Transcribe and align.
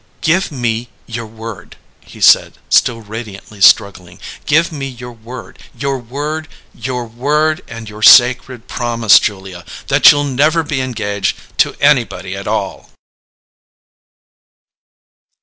"Give 0.21 0.51
me 0.51 0.89
your 1.05 1.27
word!" 1.27 1.77
he 1.99 2.21
said, 2.21 2.57
still 2.71 3.01
radiantly 3.01 3.61
struggling. 3.61 4.17
"Give 4.47 4.71
me 4.71 4.87
your 4.87 5.11
word 5.11 5.59
your 5.77 5.99
word 5.99 6.47
your 6.73 7.05
word 7.05 7.61
and 7.67 7.87
your 7.87 8.01
sacred 8.01 8.67
promise, 8.67 9.19
Julia 9.19 9.63
that 9.89 10.11
you'll 10.11 10.23
never 10.23 10.63
be 10.63 10.81
engaged 10.81 11.37
to 11.59 11.75
anybody 11.79 12.35
at 12.35 12.47
all!" 12.47 12.89